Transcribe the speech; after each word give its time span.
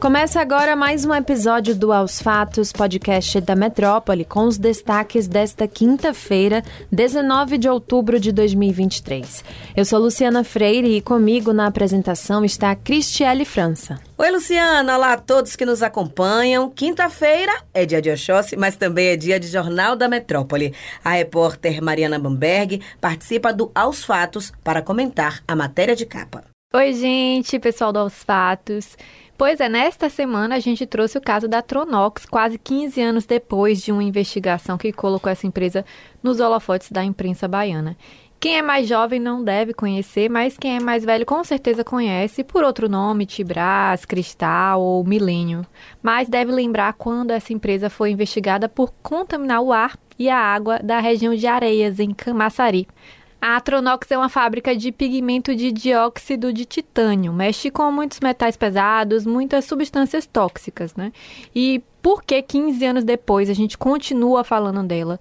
Começa 0.00 0.40
agora 0.40 0.76
mais 0.76 1.04
um 1.04 1.12
episódio 1.12 1.74
do 1.74 1.92
Aos 1.92 2.22
Fatos, 2.22 2.70
podcast 2.70 3.40
da 3.40 3.56
Metrópole, 3.56 4.24
com 4.24 4.44
os 4.44 4.56
destaques 4.56 5.26
desta 5.26 5.66
quinta-feira, 5.66 6.62
19 6.92 7.58
de 7.58 7.68
outubro 7.68 8.20
de 8.20 8.30
2023. 8.30 9.42
Eu 9.76 9.84
sou 9.84 9.98
Luciana 9.98 10.44
Freire 10.44 10.96
e 10.96 11.00
comigo 11.00 11.52
na 11.52 11.66
apresentação 11.66 12.44
está 12.44 12.76
Cristiele 12.76 13.44
França. 13.44 13.98
Oi, 14.16 14.30
Luciana. 14.30 14.96
Olá 14.96 15.14
a 15.14 15.18
todos 15.18 15.56
que 15.56 15.66
nos 15.66 15.82
acompanham. 15.82 16.70
Quinta-feira 16.70 17.52
é 17.74 17.84
dia 17.84 18.00
de 18.00 18.08
Oxóssi, 18.08 18.56
mas 18.56 18.76
também 18.76 19.08
é 19.08 19.16
dia 19.16 19.40
de 19.40 19.48
Jornal 19.48 19.96
da 19.96 20.08
Metrópole. 20.08 20.74
A 21.04 21.10
repórter 21.10 21.82
Mariana 21.82 22.20
Bamberg 22.20 22.80
participa 23.00 23.52
do 23.52 23.72
Aos 23.74 24.04
Fatos 24.04 24.52
para 24.62 24.80
comentar 24.80 25.42
a 25.48 25.56
matéria 25.56 25.96
de 25.96 26.06
capa. 26.06 26.44
Oi, 26.74 26.92
gente, 26.92 27.58
pessoal 27.58 27.94
do 27.94 27.98
Aos 27.98 28.22
Fatos. 28.22 28.94
Pois 29.38 29.58
é, 29.58 29.70
nesta 29.70 30.10
semana 30.10 30.56
a 30.56 30.58
gente 30.58 30.84
trouxe 30.84 31.16
o 31.16 31.20
caso 31.20 31.48
da 31.48 31.62
Tronox, 31.62 32.26
quase 32.26 32.58
15 32.58 33.00
anos 33.00 33.24
depois 33.24 33.80
de 33.80 33.90
uma 33.90 34.04
investigação 34.04 34.76
que 34.76 34.92
colocou 34.92 35.32
essa 35.32 35.46
empresa 35.46 35.82
nos 36.22 36.40
holofotes 36.40 36.92
da 36.92 37.02
imprensa 37.02 37.48
baiana. 37.48 37.96
Quem 38.38 38.58
é 38.58 38.62
mais 38.62 38.86
jovem 38.86 39.18
não 39.18 39.42
deve 39.42 39.72
conhecer, 39.72 40.28
mas 40.28 40.58
quem 40.58 40.76
é 40.76 40.80
mais 40.80 41.06
velho 41.06 41.24
com 41.24 41.42
certeza 41.42 41.82
conhece 41.82 42.44
por 42.44 42.62
outro 42.62 42.86
nome, 42.86 43.24
Tibras, 43.24 44.04
Cristal 44.04 44.82
ou 44.82 45.02
Milênio. 45.02 45.64
Mas 46.02 46.28
deve 46.28 46.52
lembrar 46.52 46.92
quando 46.92 47.30
essa 47.30 47.50
empresa 47.50 47.88
foi 47.88 48.10
investigada 48.10 48.68
por 48.68 48.92
contaminar 49.02 49.62
o 49.62 49.72
ar 49.72 49.98
e 50.18 50.28
a 50.28 50.36
água 50.38 50.80
da 50.80 51.00
região 51.00 51.34
de 51.34 51.46
Areias, 51.46 51.98
em 51.98 52.12
Camaçari. 52.12 52.86
A 53.40 53.60
Tronox 53.60 54.10
é 54.10 54.18
uma 54.18 54.28
fábrica 54.28 54.74
de 54.74 54.90
pigmento 54.90 55.54
de 55.54 55.70
dióxido 55.70 56.52
de 56.52 56.64
titânio. 56.64 57.32
Mexe 57.32 57.70
com 57.70 57.90
muitos 57.92 58.18
metais 58.18 58.56
pesados, 58.56 59.24
muitas 59.24 59.64
substâncias 59.64 60.26
tóxicas, 60.26 60.94
né? 60.96 61.12
E 61.54 61.80
por 62.02 62.24
que 62.24 62.42
15 62.42 62.84
anos 62.84 63.04
depois 63.04 63.48
a 63.48 63.54
gente 63.54 63.78
continua 63.78 64.42
falando 64.42 64.82
dela? 64.82 65.20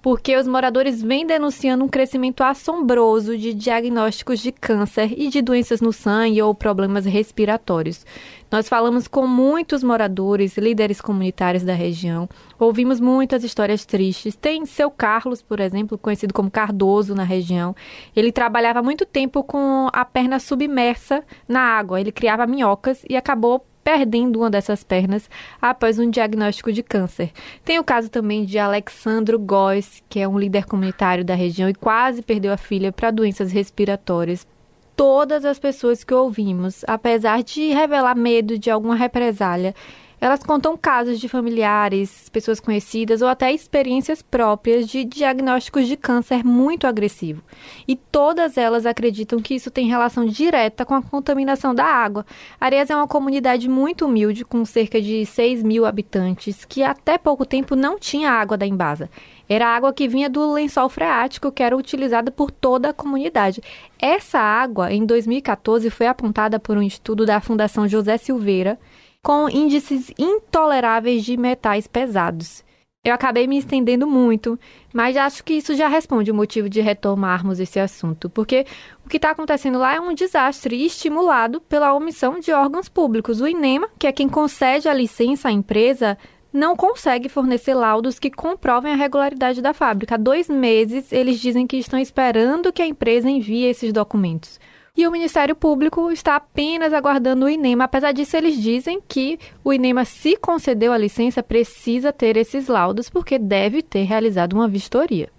Porque 0.00 0.36
os 0.36 0.46
moradores 0.46 1.02
vêm 1.02 1.26
denunciando 1.26 1.84
um 1.84 1.88
crescimento 1.88 2.42
assombroso 2.42 3.36
de 3.36 3.52
diagnósticos 3.52 4.40
de 4.40 4.52
câncer 4.52 5.12
e 5.16 5.28
de 5.28 5.42
doenças 5.42 5.80
no 5.80 5.92
sangue 5.92 6.40
ou 6.40 6.54
problemas 6.54 7.04
respiratórios. 7.04 8.06
Nós 8.50 8.68
falamos 8.68 9.06
com 9.06 9.26
muitos 9.26 9.82
moradores, 9.82 10.56
líderes 10.56 11.00
comunitários 11.02 11.62
da 11.62 11.74
região, 11.74 12.28
ouvimos 12.58 12.98
muitas 12.98 13.44
histórias 13.44 13.84
tristes. 13.84 14.34
Tem 14.34 14.64
seu 14.64 14.90
Carlos, 14.90 15.42
por 15.42 15.60
exemplo, 15.60 15.98
conhecido 15.98 16.32
como 16.32 16.50
Cardoso 16.50 17.14
na 17.14 17.24
região. 17.24 17.76
Ele 18.16 18.32
trabalhava 18.32 18.82
muito 18.82 19.04
tempo 19.04 19.42
com 19.42 19.88
a 19.92 20.04
perna 20.04 20.38
submersa 20.38 21.22
na 21.46 21.60
água. 21.60 22.00
Ele 22.00 22.10
criava 22.10 22.46
minhocas 22.46 23.04
e 23.08 23.16
acabou 23.16 23.67
perdendo 23.88 24.40
uma 24.40 24.50
dessas 24.50 24.84
pernas 24.84 25.30
após 25.62 25.98
um 25.98 26.10
diagnóstico 26.10 26.70
de 26.70 26.82
câncer. 26.82 27.32
Tem 27.64 27.78
o 27.78 27.84
caso 27.84 28.10
também 28.10 28.44
de 28.44 28.58
Alexandro 28.58 29.38
Góes, 29.38 30.02
que 30.10 30.20
é 30.20 30.28
um 30.28 30.38
líder 30.38 30.66
comunitário 30.66 31.24
da 31.24 31.34
região 31.34 31.70
e 31.70 31.74
quase 31.74 32.20
perdeu 32.20 32.52
a 32.52 32.58
filha 32.58 32.92
para 32.92 33.10
doenças 33.10 33.50
respiratórias. 33.50 34.46
Todas 34.94 35.42
as 35.46 35.58
pessoas 35.58 36.04
que 36.04 36.12
ouvimos, 36.12 36.84
apesar 36.86 37.42
de 37.42 37.70
revelar 37.72 38.14
medo 38.14 38.58
de 38.58 38.70
alguma 38.70 38.94
represália, 38.94 39.74
elas 40.20 40.42
contam 40.42 40.76
casos 40.76 41.20
de 41.20 41.28
familiares, 41.28 42.28
pessoas 42.30 42.60
conhecidas 42.60 43.22
ou 43.22 43.28
até 43.28 43.52
experiências 43.52 44.20
próprias 44.20 44.88
de 44.88 45.04
diagnósticos 45.04 45.86
de 45.86 45.96
câncer 45.96 46.44
muito 46.44 46.86
agressivo. 46.86 47.42
E 47.86 47.94
todas 47.94 48.58
elas 48.58 48.86
acreditam 48.86 49.40
que 49.40 49.54
isso 49.54 49.70
tem 49.70 49.86
relação 49.88 50.26
direta 50.26 50.84
com 50.84 50.94
a 50.94 51.02
contaminação 51.02 51.74
da 51.74 51.84
água. 51.84 52.26
Areias 52.60 52.90
é 52.90 52.96
uma 52.96 53.06
comunidade 53.06 53.68
muito 53.68 54.06
humilde, 54.06 54.44
com 54.44 54.64
cerca 54.64 55.00
de 55.00 55.24
6 55.24 55.62
mil 55.62 55.86
habitantes, 55.86 56.64
que 56.64 56.82
até 56.82 57.16
pouco 57.16 57.46
tempo 57.46 57.76
não 57.76 57.98
tinha 57.98 58.30
água 58.30 58.56
da 58.56 58.66
Embasa. 58.66 59.08
Era 59.48 59.74
água 59.74 59.94
que 59.94 60.06
vinha 60.06 60.28
do 60.28 60.52
lençol 60.52 60.88
freático, 60.90 61.50
que 61.50 61.62
era 61.62 61.76
utilizada 61.76 62.30
por 62.30 62.50
toda 62.50 62.90
a 62.90 62.92
comunidade. 62.92 63.62
Essa 63.98 64.38
água, 64.38 64.92
em 64.92 65.06
2014, 65.06 65.88
foi 65.88 66.06
apontada 66.06 66.58
por 66.58 66.76
um 66.76 66.82
estudo 66.82 67.24
da 67.24 67.40
Fundação 67.40 67.88
José 67.88 68.18
Silveira, 68.18 68.78
com 69.22 69.48
índices 69.48 70.10
intoleráveis 70.18 71.24
de 71.24 71.36
metais 71.36 71.86
pesados. 71.86 72.64
Eu 73.04 73.14
acabei 73.14 73.46
me 73.46 73.56
estendendo 73.56 74.06
muito, 74.06 74.58
mas 74.92 75.16
acho 75.16 75.42
que 75.44 75.54
isso 75.54 75.74
já 75.74 75.88
responde 75.88 76.30
o 76.30 76.34
motivo 76.34 76.68
de 76.68 76.80
retomarmos 76.80 77.60
esse 77.60 77.78
assunto, 77.78 78.28
porque 78.28 78.66
o 79.04 79.08
que 79.08 79.16
está 79.16 79.30
acontecendo 79.30 79.78
lá 79.78 79.94
é 79.94 80.00
um 80.00 80.12
desastre 80.12 80.84
estimulado 80.84 81.60
pela 81.60 81.94
omissão 81.94 82.40
de 82.40 82.52
órgãos 82.52 82.88
públicos. 82.88 83.40
O 83.40 83.46
INEMA, 83.46 83.88
que 83.98 84.06
é 84.06 84.12
quem 84.12 84.28
concede 84.28 84.88
a 84.88 84.94
licença 84.94 85.48
à 85.48 85.52
empresa, 85.52 86.18
não 86.52 86.76
consegue 86.76 87.28
fornecer 87.28 87.74
laudos 87.74 88.18
que 88.18 88.30
comprovem 88.30 88.92
a 88.92 88.96
regularidade 88.96 89.62
da 89.62 89.72
fábrica. 89.72 90.16
Há 90.16 90.18
dois 90.18 90.48
meses, 90.48 91.12
eles 91.12 91.38
dizem 91.40 91.66
que 91.66 91.76
estão 91.76 91.98
esperando 91.98 92.72
que 92.72 92.82
a 92.82 92.86
empresa 92.86 93.30
envie 93.30 93.64
esses 93.64 93.92
documentos. 93.92 94.58
E 94.98 95.06
o 95.06 95.12
Ministério 95.12 95.54
Público 95.54 96.10
está 96.10 96.34
apenas 96.34 96.92
aguardando 96.92 97.46
o 97.46 97.48
INEMA. 97.48 97.84
Apesar 97.84 98.10
disso, 98.10 98.36
eles 98.36 98.60
dizem 98.60 99.00
que 99.00 99.38
o 99.62 99.72
INEMA, 99.72 100.04
se 100.04 100.36
concedeu 100.36 100.92
a 100.92 100.98
licença, 100.98 101.40
precisa 101.40 102.12
ter 102.12 102.36
esses 102.36 102.66
laudos, 102.66 103.08
porque 103.08 103.38
deve 103.38 103.80
ter 103.80 104.02
realizado 104.02 104.54
uma 104.54 104.66
vistoria. 104.66 105.30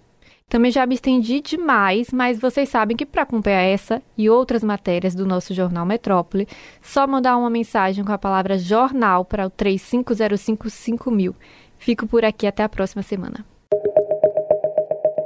Também 0.48 0.70
já 0.70 0.86
me 0.86 0.94
estendi 0.94 1.42
demais, 1.42 2.10
mas 2.10 2.40
vocês 2.40 2.70
sabem 2.70 2.96
que 2.96 3.04
para 3.04 3.20
acompanhar 3.20 3.60
essa 3.60 4.02
e 4.16 4.30
outras 4.30 4.64
matérias 4.64 5.14
do 5.14 5.26
nosso 5.26 5.52
jornal 5.52 5.84
Metrópole, 5.84 6.48
só 6.80 7.06
mandar 7.06 7.36
uma 7.36 7.50
mensagem 7.50 8.02
com 8.02 8.12
a 8.12 8.18
palavra 8.18 8.58
jornal 8.58 9.26
para 9.26 9.46
o 9.46 9.50
35055000. 9.50 11.34
Fico 11.76 12.06
por 12.06 12.24
aqui 12.24 12.46
até 12.46 12.62
a 12.62 12.68
próxima 12.68 13.02
semana. 13.02 13.44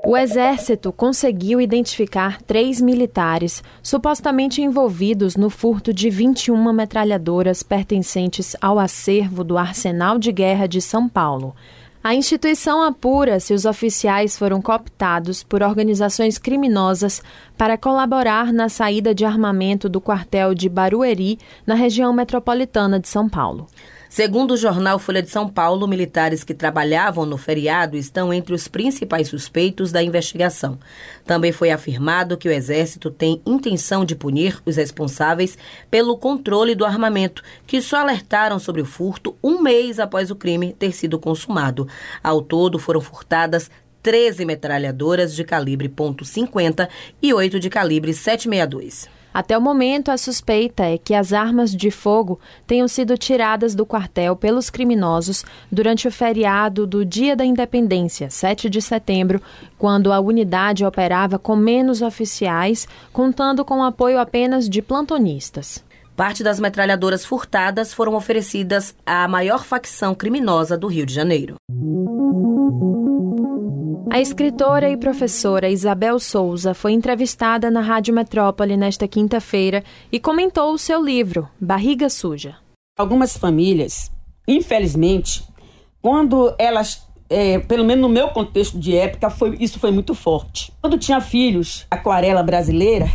O 0.07 0.19
Exército 0.19 0.93
conseguiu 0.93 1.63
identificar 1.63 2.43
três 2.43 2.79
militares 2.79 3.65
supostamente 3.83 4.61
envolvidos 4.61 5.35
no 5.35 5.49
furto 5.49 5.95
de 5.95 6.11
21 6.11 6.73
metralhadoras 6.75 7.63
pertencentes 7.63 8.55
ao 8.61 8.79
acervo 8.79 9.43
do 9.43 9.57
Arsenal 9.57 10.19
de 10.19 10.31
Guerra 10.31 10.67
de 10.67 10.83
São 10.83 11.09
Paulo. 11.09 11.57
A 12.03 12.15
instituição 12.15 12.83
apura 12.83 13.41
se 13.41 13.55
os 13.55 13.65
oficiais 13.65 14.37
foram 14.37 14.61
cooptados 14.61 15.43
por 15.43 15.63
organizações 15.63 16.37
criminosas 16.37 17.23
para 17.57 17.79
colaborar 17.79 18.53
na 18.53 18.69
saída 18.69 19.15
de 19.15 19.25
armamento 19.25 19.89
do 19.89 20.03
quartel 20.03 20.53
de 20.53 20.69
Barueri, 20.69 21.39
na 21.67 21.75
região 21.75 22.13
metropolitana 22.13 23.01
de 23.01 23.09
São 23.09 23.27
Paulo. 23.27 23.69
Segundo 24.15 24.53
o 24.53 24.57
jornal 24.57 25.01
Folha 25.01 25.21
de 25.21 25.29
São 25.29 25.49
Paulo, 25.49 25.89
militares 25.89 26.45
que 26.45 26.55
trabalhavam 26.55 27.27
no 27.27 27.37
feriado 27.37 27.97
estão 27.97 28.33
entre 28.33 28.55
os 28.55 28.69
principais 28.69 29.27
suspeitos 29.27 29.91
da 29.91 30.05
investigação. 30.05 30.79
Também 31.25 31.51
foi 31.51 31.73
afirmado 31.73 32.37
que 32.37 32.49
o 32.49 32.53
Exército 32.53 33.11
tem 33.11 33.43
intenção 33.45 34.05
de 34.05 34.15
punir 34.15 34.63
os 34.65 34.77
responsáveis 34.77 35.59
pelo 35.91 36.17
controle 36.17 36.77
do 36.77 36.85
armamento, 36.85 37.43
que 37.67 37.83
só 37.83 37.97
alertaram 37.97 38.61
sobre 38.61 38.81
o 38.81 38.87
furto 38.87 39.37
um 39.43 39.61
mês 39.61 39.99
após 39.99 40.31
o 40.31 40.37
crime 40.37 40.77
ter 40.79 40.93
sido 40.93 41.19
consumado. 41.19 41.89
Ao 42.23 42.41
todo, 42.41 42.79
foram 42.79 43.01
furtadas 43.01 43.69
13 44.01 44.45
metralhadoras 44.45 45.35
de 45.35 45.43
calibre 45.43 45.89
.50 45.89 46.89
e 47.21 47.35
8 47.35 47.59
de 47.59 47.69
calibre 47.69 48.15
762. 48.15 49.24
Até 49.35 49.59
o 49.59 49.61
momento, 49.61 50.13
a 50.13 50.17
suspeita 50.17 50.85
é 50.85 50.97
que 50.97 51.13
as 51.13 51.33
armas 51.33 51.75
de 51.75 51.91
fogo 51.91 52.39
tenham 52.69 52.87
sido 52.87 53.19
tiradas 53.19 53.75
do 53.75 53.85
quartel 53.85 54.37
pelos 54.37 54.71
criminosos 54.71 55.45
durante 55.73 56.07
o 56.07 56.13
feriado 56.13 56.87
do 56.87 57.05
Dia 57.05 57.35
da 57.35 57.45
Independência, 57.45 58.31
7 58.31 58.71
de 58.71 58.81
setembro, 58.81 59.43
quando 59.77 60.13
a 60.13 60.21
unidade 60.21 60.85
operava 60.85 61.37
com 61.37 61.57
menos 61.57 62.01
oficiais, 62.01 62.87
contando 63.13 63.65
com 63.65 63.81
o 63.81 63.83
apoio 63.83 64.21
apenas 64.21 64.69
de 64.69 64.81
plantonistas. 64.81 65.83
Parte 66.15 66.45
das 66.45 66.61
metralhadoras 66.61 67.25
furtadas 67.25 67.93
foram 67.93 68.15
oferecidas 68.15 68.95
à 69.05 69.27
maior 69.27 69.65
facção 69.65 70.15
criminosa 70.15 70.79
do 70.79 70.87
Rio 70.87 71.05
de 71.05 71.13
Janeiro. 71.13 71.57
A 74.11 74.21
escritora 74.21 74.91
e 74.91 74.97
professora 74.97 75.69
Isabel 75.69 76.19
Souza 76.21 76.75
foi 76.75 76.93
entrevistada 76.93 77.71
na 77.71 77.81
Rádio 77.81 78.15
Metrópole 78.15 78.77
nesta 78.77 79.09
quinta-feira 79.09 79.83
e 80.13 80.21
comentou 80.21 80.73
o 80.73 80.79
seu 80.79 81.03
livro, 81.03 81.49
Barriga 81.61 82.09
Suja. 82.09 82.57
Algumas 82.99 83.37
famílias, 83.37 84.13
infelizmente, 84.47 85.45
quando 86.01 86.55
elas 86.59 87.07
é, 87.29 87.59
pelo 87.59 87.85
menos 87.85 88.03
no 88.03 88.09
meu 88.09 88.29
contexto 88.29 88.79
de 88.79 88.95
época, 88.97 89.31
foi, 89.31 89.57
isso 89.59 89.81
foi 89.81 89.91
muito 89.91 90.15
forte. 90.15 90.73
Quando 90.81 90.99
tinha 90.99 91.21
filhos, 91.21 91.87
aquarela 91.91 92.43
brasileira, 92.43 93.09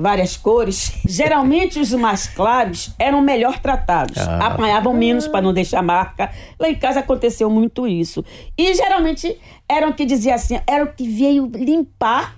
várias 0.00 0.36
cores, 0.36 0.92
geralmente 1.06 1.78
os 1.78 1.92
mais 1.92 2.26
claros 2.26 2.94
eram 2.98 3.20
melhor 3.20 3.58
tratados. 3.58 4.18
Ah. 4.18 4.46
Apanhavam 4.46 4.94
menos 4.94 5.28
para 5.28 5.42
não 5.42 5.52
deixar 5.52 5.82
marca. 5.82 6.30
Lá 6.58 6.68
em 6.68 6.74
casa 6.74 7.00
aconteceu 7.00 7.50
muito 7.50 7.86
isso. 7.86 8.24
E 8.56 8.74
geralmente 8.74 9.38
eram 9.68 9.92
que 9.92 10.04
dizia 10.04 10.34
assim, 10.34 10.58
era 10.66 10.84
o 10.84 10.92
que 10.92 11.08
veio 11.08 11.50
limpar 11.54 12.36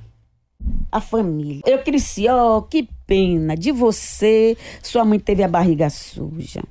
a 0.91 1.01
família. 1.01 1.63
Eu 1.67 1.79
cresci, 1.79 2.29
ó, 2.29 2.59
oh, 2.59 2.63
que 2.63 2.89
pena 3.07 3.57
de 3.57 3.73
você. 3.73 4.57
Sua 4.83 5.05
mãe 5.05 5.19
teve 5.19 5.43
a 5.43 5.49
barriga 5.49 5.89
suja. 5.89 6.63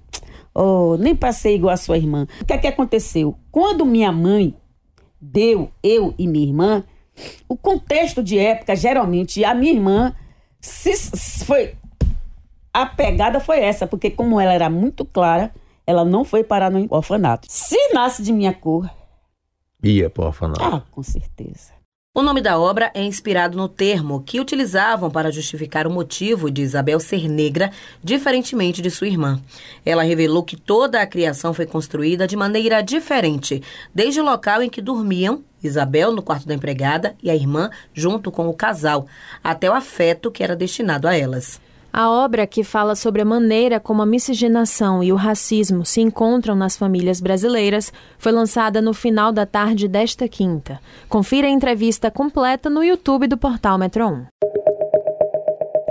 oh, 0.53 0.95
nem 0.97 1.15
passei 1.15 1.55
igual 1.55 1.73
a 1.73 1.77
sua 1.77 1.97
irmã. 1.97 2.27
O 2.41 2.45
que 2.45 2.53
é 2.53 2.57
que 2.57 2.67
aconteceu? 2.67 3.35
Quando 3.51 3.85
minha 3.85 4.11
mãe 4.11 4.53
deu, 5.19 5.71
eu 5.83 6.13
e 6.17 6.27
minha 6.27 6.45
irmã, 6.45 6.83
o 7.47 7.55
contexto 7.55 8.23
de 8.23 8.37
época, 8.37 8.75
geralmente, 8.75 9.43
a 9.43 9.53
minha 9.53 9.73
irmã 9.73 10.15
se, 10.61 11.45
foi. 11.45 11.75
A 12.73 12.85
pegada 12.85 13.39
foi 13.39 13.59
essa, 13.59 13.87
porque 13.87 14.09
como 14.09 14.39
ela 14.39 14.53
era 14.53 14.69
muito 14.69 15.03
clara, 15.03 15.51
ela 15.85 16.05
não 16.05 16.23
foi 16.23 16.43
parar 16.43 16.69
no 16.69 16.85
orfanato. 16.89 17.47
Se 17.49 17.93
nasce 17.93 18.23
de 18.23 18.31
minha 18.31 18.53
cor. 18.53 18.89
Ia 19.83 20.09
para 20.09 20.23
o 20.23 20.27
orfanato. 20.27 20.63
Ah, 20.63 20.83
com 20.91 21.01
certeza. 21.01 21.81
O 22.13 22.21
nome 22.21 22.41
da 22.41 22.59
obra 22.59 22.91
é 22.93 23.01
inspirado 23.01 23.57
no 23.57 23.69
termo 23.69 24.21
que 24.21 24.39
utilizavam 24.39 25.09
para 25.09 25.31
justificar 25.31 25.87
o 25.87 25.91
motivo 25.91 26.51
de 26.51 26.61
Isabel 26.61 26.99
ser 26.99 27.29
negra, 27.29 27.71
diferentemente 28.03 28.81
de 28.81 28.91
sua 28.91 29.07
irmã. 29.07 29.41
Ela 29.85 30.03
revelou 30.03 30.43
que 30.43 30.57
toda 30.57 31.01
a 31.01 31.07
criação 31.07 31.53
foi 31.53 31.65
construída 31.65 32.27
de 32.27 32.35
maneira 32.35 32.81
diferente, 32.81 33.63
desde 33.95 34.19
o 34.19 34.25
local 34.25 34.61
em 34.61 34.69
que 34.69 34.81
dormiam, 34.81 35.41
Isabel 35.63 36.11
no 36.11 36.21
quarto 36.21 36.47
da 36.47 36.53
empregada 36.53 37.15
e 37.21 37.29
a 37.29 37.35
irmã 37.35 37.69
junto 37.93 38.31
com 38.31 38.47
o 38.47 38.53
casal, 38.53 39.07
até 39.43 39.69
o 39.69 39.73
afeto 39.73 40.31
que 40.31 40.43
era 40.43 40.55
destinado 40.55 41.07
a 41.07 41.15
elas. 41.15 41.59
A 41.93 42.09
obra, 42.09 42.47
que 42.47 42.63
fala 42.63 42.95
sobre 42.95 43.21
a 43.21 43.25
maneira 43.25 43.77
como 43.77 44.01
a 44.01 44.05
miscigenação 44.05 45.03
e 45.03 45.11
o 45.11 45.17
racismo 45.17 45.85
se 45.85 45.99
encontram 45.99 46.55
nas 46.55 46.77
famílias 46.77 47.19
brasileiras, 47.19 47.91
foi 48.17 48.31
lançada 48.31 48.81
no 48.81 48.93
final 48.93 49.33
da 49.33 49.45
tarde 49.45 49.89
desta 49.89 50.25
quinta. 50.27 50.79
Confira 51.09 51.47
a 51.47 51.51
entrevista 51.51 52.09
completa 52.09 52.69
no 52.69 52.81
YouTube 52.81 53.27
do 53.27 53.37
portal 53.37 53.77
Metro 53.77 54.07
1. 54.07 54.70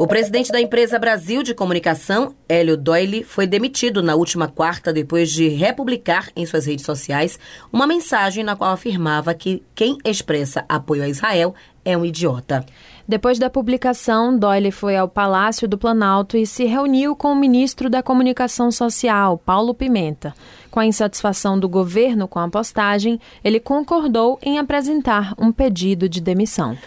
O 0.00 0.06
presidente 0.06 0.50
da 0.50 0.58
empresa 0.58 0.98
Brasil 0.98 1.42
de 1.42 1.52
Comunicação, 1.52 2.34
Hélio 2.48 2.74
Doyle, 2.74 3.22
foi 3.22 3.46
demitido 3.46 4.02
na 4.02 4.14
última 4.14 4.48
quarta 4.48 4.94
depois 4.94 5.30
de 5.30 5.48
republicar 5.48 6.30
em 6.34 6.46
suas 6.46 6.64
redes 6.64 6.86
sociais 6.86 7.38
uma 7.70 7.86
mensagem 7.86 8.42
na 8.42 8.56
qual 8.56 8.72
afirmava 8.72 9.34
que 9.34 9.62
quem 9.74 9.98
expressa 10.02 10.64
apoio 10.66 11.02
a 11.02 11.08
Israel 11.10 11.54
é 11.84 11.98
um 11.98 12.04
idiota. 12.06 12.64
Depois 13.06 13.38
da 13.38 13.50
publicação, 13.50 14.38
Doyle 14.38 14.70
foi 14.70 14.96
ao 14.96 15.06
Palácio 15.06 15.68
do 15.68 15.76
Planalto 15.76 16.34
e 16.34 16.46
se 16.46 16.64
reuniu 16.64 17.14
com 17.14 17.32
o 17.32 17.36
ministro 17.36 17.90
da 17.90 18.02
Comunicação 18.02 18.72
Social, 18.72 19.36
Paulo 19.36 19.74
Pimenta. 19.74 20.32
Com 20.70 20.80
a 20.80 20.86
insatisfação 20.86 21.60
do 21.60 21.68
governo 21.68 22.26
com 22.26 22.38
a 22.38 22.48
postagem, 22.48 23.20
ele 23.44 23.60
concordou 23.60 24.38
em 24.42 24.58
apresentar 24.58 25.34
um 25.38 25.52
pedido 25.52 26.08
de 26.08 26.22
demissão. 26.22 26.78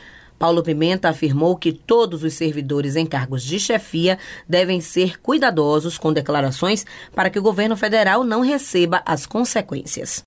Paulo 0.44 0.62
Pimenta 0.62 1.08
afirmou 1.08 1.56
que 1.56 1.72
todos 1.72 2.22
os 2.22 2.34
servidores 2.34 2.98
em 2.98 3.06
cargos 3.06 3.44
de 3.44 3.58
chefia 3.58 4.20
devem 4.46 4.82
ser 4.82 5.18
cuidadosos 5.22 5.98
com 5.98 6.12
declarações 6.12 6.86
para 7.16 7.30
que 7.30 7.40
o 7.40 7.42
governo 7.42 7.78
federal 7.78 8.26
não 8.26 8.42
receba 8.42 9.02
as 9.06 9.26
consequências. 9.26 10.22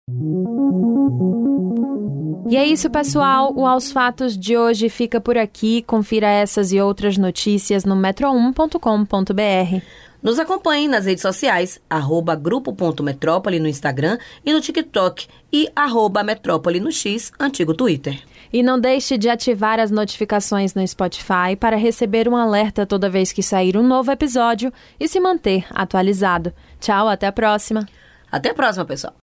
E 2.49 2.57
é 2.57 2.65
isso, 2.65 2.89
pessoal. 2.91 3.53
O 3.57 3.67
Aos 3.67 3.91
Fatos 3.91 4.39
de 4.39 4.57
hoje 4.57 4.89
fica 4.89 5.21
por 5.21 5.37
aqui. 5.37 5.83
Confira 5.83 6.29
essas 6.29 6.73
e 6.73 6.81
outras 6.81 7.19
notícias 7.19 7.85
no 7.85 7.97
metro1.com.br. 7.97 9.83
Nos 10.23 10.39
acompanhe 10.39 10.89
nas 10.89 11.07
redes 11.07 11.23
sociais, 11.23 11.81
arroba 11.89 12.35
grupo.metrópole 12.35 13.61
no 13.61 13.69
Instagram 13.69 14.19
e 14.45 14.53
no 14.53 14.61
TikTok 14.61 15.29
e 15.53 15.69
arroba 15.77 16.25
metrópole 16.25 16.81
no 16.81 16.91
X, 16.91 17.31
antigo 17.39 17.75
Twitter. 17.75 18.21
E 18.53 18.63
não 18.63 18.81
deixe 18.81 19.19
de 19.19 19.29
ativar 19.29 19.79
as 19.79 19.91
notificações 19.91 20.75
no 20.75 20.87
Spotify 20.87 21.55
para 21.59 21.77
receber 21.77 22.29
um 22.29 22.37
alerta 22.37 22.87
toda 22.87 23.11
vez 23.11 23.33
que 23.33 23.43
sair 23.43 23.77
um 23.77 23.87
novo 23.87 24.11
episódio 24.11 24.73
e 24.99 25.07
se 25.07 25.21
manter 25.21 25.67
atualizado. 25.71 26.53
Tchau, 26.81 27.09
até 27.09 27.27
a 27.27 27.33
próxima. 27.33 27.87
Até 28.31 28.51
a 28.51 28.55
próxima, 28.55 28.85
pessoal. 28.85 29.26